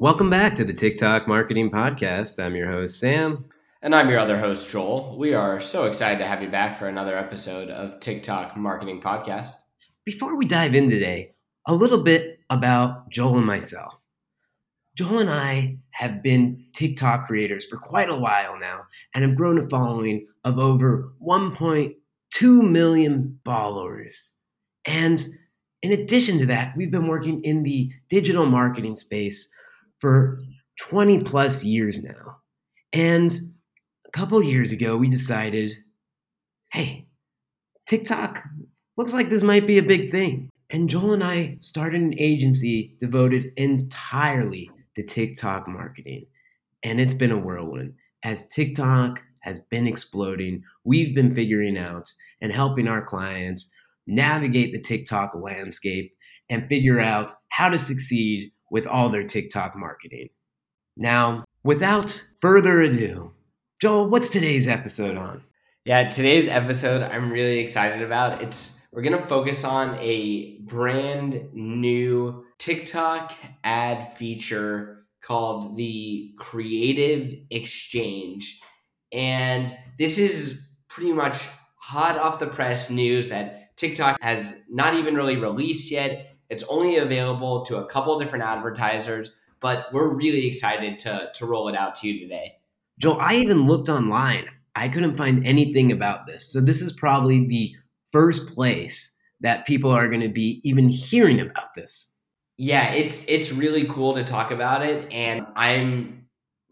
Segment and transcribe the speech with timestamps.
[0.00, 2.42] Welcome back to the TikTok Marketing Podcast.
[2.42, 3.44] I'm your host, Sam.
[3.82, 5.18] And I'm your other host, Joel.
[5.18, 9.50] We are so excited to have you back for another episode of TikTok Marketing Podcast.
[10.06, 11.34] Before we dive in today,
[11.68, 13.92] a little bit about Joel and myself.
[14.96, 19.58] Joel and I have been TikTok creators for quite a while now and have grown
[19.58, 24.34] a following of over 1.2 million followers.
[24.86, 25.22] And
[25.82, 29.50] in addition to that, we've been working in the digital marketing space
[30.00, 30.40] for
[30.80, 32.38] 20 plus years now.
[32.92, 33.32] And
[34.06, 35.72] a couple years ago, we decided
[36.72, 37.08] hey,
[37.86, 38.44] TikTok
[38.96, 40.48] looks like this might be a big thing.
[40.70, 46.26] And Joel and I started an agency devoted entirely to TikTok marketing.
[46.84, 47.94] And it's been a whirlwind.
[48.22, 52.08] As TikTok has been exploding, we've been figuring out
[52.40, 53.70] and helping our clients
[54.06, 56.14] navigate the TikTok landscape
[56.48, 60.28] and figure out how to succeed with all their TikTok marketing.
[60.96, 63.32] Now, without further ado,
[63.80, 65.42] Joel, what's today's episode on?
[65.84, 68.42] Yeah, today's episode I'm really excited about.
[68.42, 77.38] It's we're going to focus on a brand new TikTok ad feature called the Creative
[77.50, 78.60] Exchange.
[79.12, 81.46] And this is pretty much
[81.76, 86.29] hot off the press news that TikTok has not even really released yet.
[86.50, 91.68] It's only available to a couple different advertisers, but we're really excited to, to roll
[91.68, 92.56] it out to you today.
[92.98, 94.46] Joel, I even looked online.
[94.74, 96.52] I couldn't find anything about this.
[96.52, 97.74] So this is probably the
[98.12, 102.12] first place that people are going to be even hearing about this.
[102.58, 106.26] Yeah, it's it's really cool to talk about it and I'm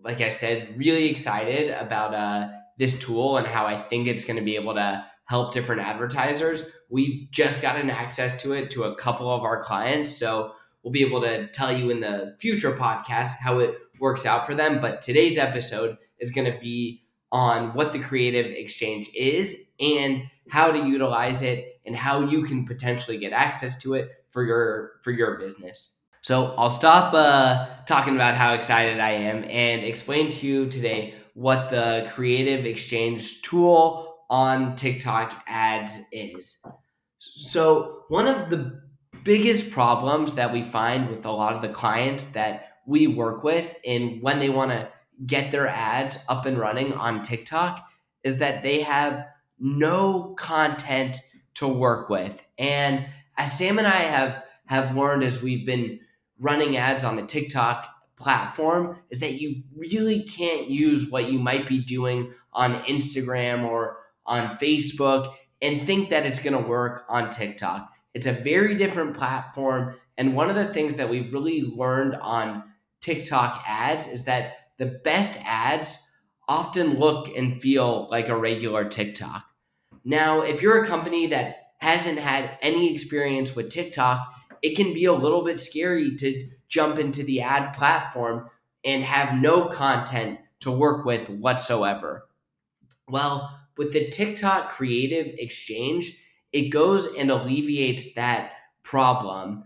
[0.05, 4.37] like I said really excited about uh this tool and how I think it's going
[4.37, 6.65] to be able to help different advertisers.
[6.89, 10.11] We've just gotten access to it to a couple of our clients.
[10.11, 14.47] So we'll be able to tell you in the future podcast how it works out
[14.47, 14.81] for them.
[14.81, 20.73] But today's episode is going to be on what the creative exchange is and how
[20.73, 25.11] to utilize it and how you can potentially get access to it for your for
[25.11, 26.03] your business.
[26.23, 31.15] So I'll stop uh, talking about how excited I am and explain to you today
[31.35, 36.65] what the creative exchange tool on TikTok ads is.
[37.19, 38.81] So, one of the
[39.25, 43.79] biggest problems that we find with a lot of the clients that we work with
[43.87, 44.89] and when they want to
[45.27, 47.87] get their ads up and running on TikTok
[48.23, 49.27] is that they have
[49.59, 51.21] no content
[51.55, 52.47] to work with.
[52.57, 53.07] And
[53.37, 55.99] as Sam and I have have learned as we've been
[56.39, 61.67] running ads on the TikTok platform is that you really can't use what you might
[61.67, 67.31] be doing on Instagram or on Facebook and think that it's going to work on
[67.31, 67.93] TikTok.
[68.15, 69.97] It's a very different platform.
[70.17, 72.65] And one of the things that we've really learned on
[73.01, 76.11] TikTok ads is that the best ads
[76.47, 79.45] often look and feel like a regular TikTok.
[80.05, 84.21] Now, if you're a company that hasn't had any experience with TikTok,
[84.63, 88.49] it can be a little bit scary to jump into the ad platform
[88.85, 92.27] and have no content to work with whatsoever.
[93.09, 96.19] Well, with the TikTok creative exchange,
[96.53, 98.53] it goes and alleviates that
[98.83, 99.65] problem.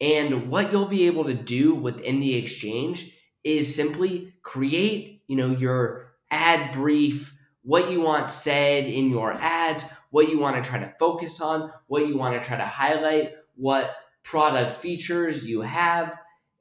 [0.00, 5.50] And what you'll be able to do within the exchange is simply create, you know,
[5.50, 10.78] your ad brief, what you want said in your ads, what you want to try
[10.78, 13.90] to focus on, what you want to try to highlight, what
[14.22, 16.16] product features you have,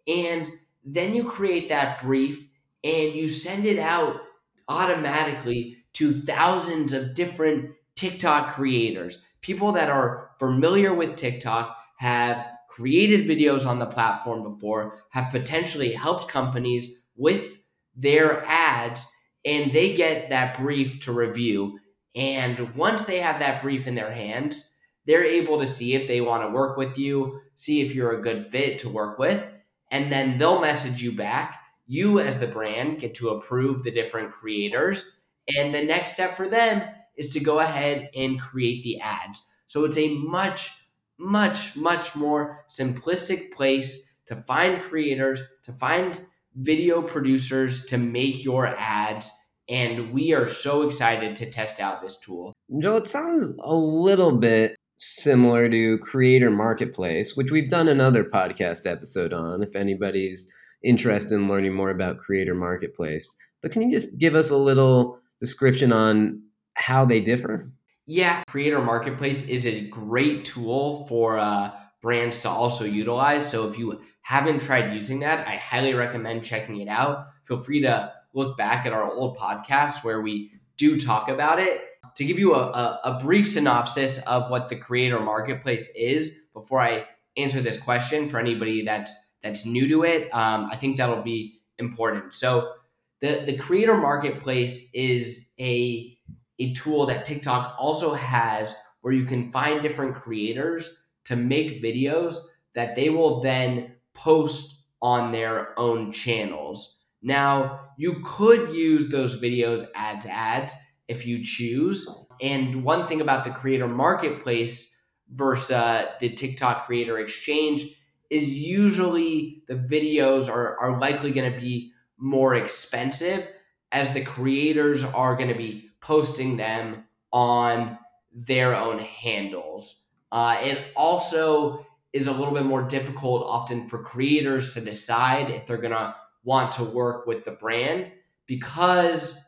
[0.08, 0.50] and
[0.84, 2.48] then you create that brief
[2.84, 4.22] and you send it out
[4.68, 13.28] automatically to thousands of different TikTok creators, people that are familiar with TikTok, have created
[13.28, 17.58] videos on the platform before, have potentially helped companies with
[17.96, 19.06] their ads,
[19.44, 21.78] and they get that brief to review.
[22.16, 24.74] And once they have that brief in their hands,
[25.06, 28.22] they're able to see if they want to work with you, see if you're a
[28.22, 29.44] good fit to work with,
[29.92, 31.60] and then they'll message you back.
[31.88, 35.19] You, as the brand, get to approve the different creators
[35.58, 36.82] and the next step for them
[37.18, 39.44] is to go ahead and create the ads.
[39.66, 40.72] So it's a much,
[41.18, 46.20] much, much more simplistic place to find creators, to find
[46.56, 49.32] video producers to make your ads.
[49.68, 52.54] And we are so excited to test out this tool.
[52.82, 58.86] Joe, it sounds a little bit similar to Creator Marketplace, which we've done another podcast
[58.86, 59.62] episode on.
[59.64, 60.48] If anybody's
[60.84, 65.20] interested in learning more about Creator Marketplace, but can you just give us a little
[65.40, 66.44] description on
[66.74, 67.72] how they differ?
[68.06, 71.72] Yeah, Creator Marketplace is a great tool for uh,
[72.02, 73.50] brands to also utilize.
[73.50, 77.26] So if you haven't tried using that, I highly recommend checking it out.
[77.46, 81.82] Feel free to look back at our old podcast where we do talk about it.
[82.16, 86.82] To give you a, a, a brief synopsis of what the creator marketplace is before
[86.82, 87.06] I
[87.38, 91.62] answer this question for anybody that's that's new to it, um, I think that'll be
[91.78, 92.34] important.
[92.34, 92.74] So
[93.22, 96.18] the the creator marketplace is a
[96.60, 102.36] a tool that TikTok also has where you can find different creators to make videos
[102.76, 107.04] that they will then post on their own channels.
[107.22, 110.74] Now, you could use those videos as ads
[111.08, 112.08] if you choose.
[112.42, 114.98] And one thing about the creator marketplace
[115.34, 117.86] versus uh, the TikTok creator exchange
[118.30, 123.48] is usually the videos are, are likely going to be more expensive
[123.92, 127.98] as the creators are going to be posting them on
[128.34, 130.08] their own handles.
[130.32, 135.66] Uh, it also is a little bit more difficult often for creators to decide if
[135.66, 138.12] they're going to want to work with the brand
[138.46, 139.40] because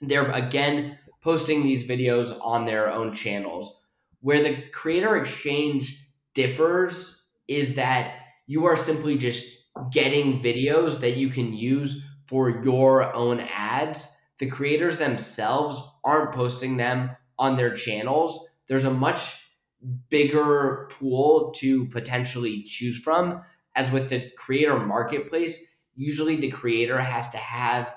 [0.00, 3.86] they're again posting these videos on their own channels.
[4.20, 8.14] Where the creator exchange differs is that
[8.46, 9.59] you are simply just
[9.90, 14.16] getting videos that you can use for your own ads.
[14.38, 18.48] The creators themselves aren't posting them on their channels.
[18.68, 19.36] There's a much
[20.08, 23.40] bigger pool to potentially choose from.
[23.74, 27.92] As with the creator marketplace, usually the creator has to have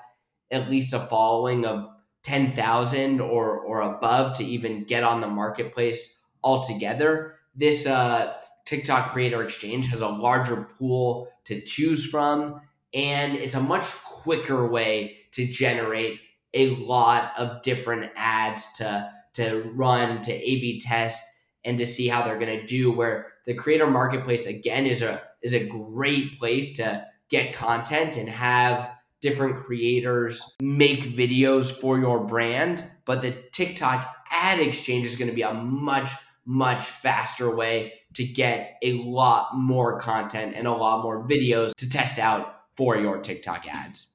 [0.50, 1.88] at least a following of
[2.22, 7.36] 10,000 or, or above to even get on the marketplace altogether.
[7.54, 12.60] This uh, TikTok Creator Exchange has a larger pool to choose from,
[12.92, 16.20] and it's a much quicker way to generate
[16.54, 21.22] a lot of different ads to, to run, to A B test,
[21.64, 22.92] and to see how they're going to do.
[22.92, 28.28] Where the creator marketplace again is a is a great place to get content and
[28.28, 28.90] have
[29.20, 32.84] different creators make videos for your brand.
[33.04, 36.12] But the TikTok ad exchange is going to be a much
[36.46, 41.88] much faster way to get a lot more content and a lot more videos to
[41.88, 44.10] test out for your TikTok ads.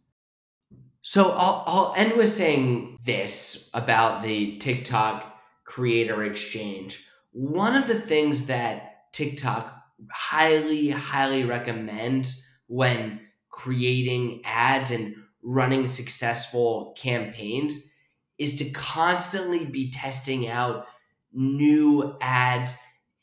[1.02, 5.26] So I'll, I'll end with saying this about the TikTok
[5.66, 9.74] creator exchange one of the things that TikTok
[10.12, 17.94] highly, highly recommends when creating ads and running successful campaigns
[18.38, 20.86] is to constantly be testing out
[21.34, 22.74] new ads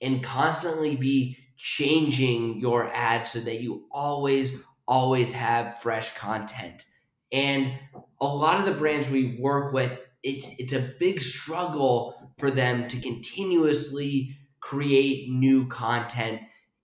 [0.00, 6.85] and constantly be changing your ads so that you always, always have fresh content.
[7.32, 7.73] And
[8.20, 12.88] a lot of the brands we work with, it's it's a big struggle for them
[12.88, 16.41] to continuously create new content.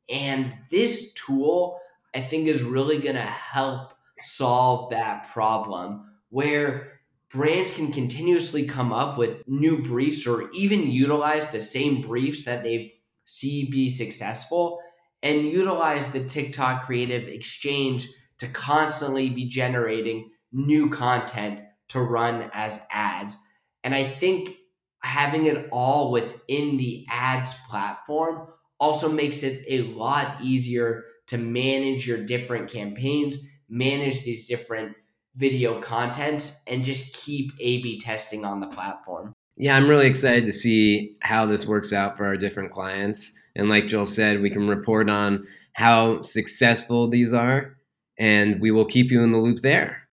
[0.09, 1.81] And this tool,
[2.15, 7.01] I think, is really going to help solve that problem where
[7.33, 12.63] brands can continuously come up with new briefs or even utilize the same briefs that
[12.63, 12.93] they
[13.25, 14.81] see be successful
[15.23, 18.09] and utilize the TikTok creative exchange
[18.39, 23.37] to constantly be generating new content to run as ads.
[23.85, 24.51] And I think
[25.03, 28.49] having it all within the ads platform
[28.79, 34.97] also makes it a lot easier to manage your different campaigns, manage these different
[35.37, 39.33] video content and just keep A B testing on the platform.
[39.57, 43.33] Yeah, I'm really excited to see how this works out for our different clients.
[43.55, 47.77] And like Joel said, we can report on how successful these are,
[48.19, 50.09] and we will keep you in the loop there.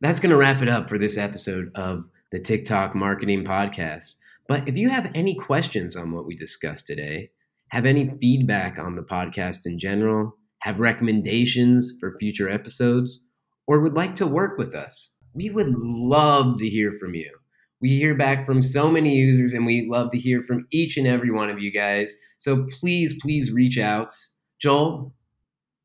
[0.00, 4.16] That's going to wrap it up for this episode of the TikTok Marketing Podcast.
[4.48, 7.30] But if you have any questions on what we discussed today,
[7.70, 13.20] have any feedback on the podcast in general, have recommendations for future episodes,
[13.66, 17.30] or would like to work with us, we would love to hear from you.
[17.80, 21.06] We hear back from so many users and we love to hear from each and
[21.06, 22.16] every one of you guys.
[22.38, 24.14] So please, please reach out.
[24.58, 25.12] Joel,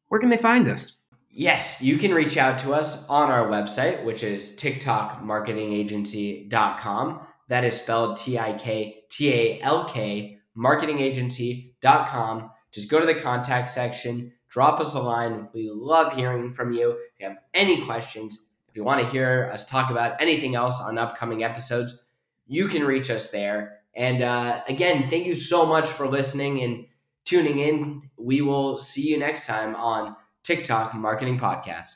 [0.07, 1.01] where can they find us?
[1.29, 7.19] Yes, you can reach out to us on our website, which is tiktalkmarketingagency.com.
[7.47, 12.51] That is spelled T I K T A L K, marketingagency.com.
[12.73, 15.47] Just go to the contact section, drop us a line.
[15.53, 16.91] We love hearing from you.
[16.91, 20.79] If you have any questions, if you want to hear us talk about anything else
[20.79, 22.05] on upcoming episodes,
[22.47, 23.79] you can reach us there.
[23.95, 26.85] And uh, again, thank you so much for listening and
[27.25, 28.09] tuning in.
[28.17, 31.95] We will see you next time on TikTok Marketing Podcast.